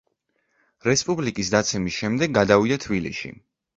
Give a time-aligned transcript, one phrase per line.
[0.87, 3.33] რესპუბლიკის დაცემის შემდეგ გადავიდა თბილისში.